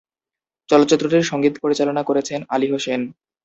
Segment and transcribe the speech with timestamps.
[0.69, 3.01] চলচ্চিত্রটির সঙ্গীত পরিচালনা করেছেন আলী হোসেন।